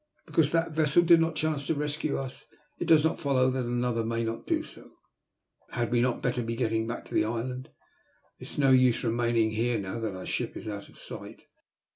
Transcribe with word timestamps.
Because 0.25 0.51
that 0.51 0.71
vessel 0.71 1.03
did 1.03 1.21
not 1.21 1.35
chance 1.35 1.67
to 1.67 1.75
rescue 1.75 2.17
us 2.17 2.47
it 2.79 2.87
does 2.87 3.03
not 3.03 3.19
follow 3.19 3.51
that 3.51 3.67
another 3.67 4.03
may 4.03 4.23
not 4.23 4.47
do 4.47 4.63
so. 4.63 4.89
Had 5.73 5.91
we 5.91 6.01
not 6.01 6.23
better 6.23 6.41
be 6.41 6.55
getting 6.55 6.87
back 6.87 7.05
to 7.05 7.13
the 7.13 7.25
island? 7.25 7.69
It 8.39 8.47
is 8.49 8.57
no 8.57 8.71
use 8.71 9.03
our 9.05 9.11
remaining 9.11 9.51
here 9.51 9.77
now 9.77 9.99
that 9.99 10.13
the 10.15 10.25
ship 10.25 10.57
is 10.57 10.67
out 10.67 10.89
of 10.89 10.97
sight." 10.97 11.43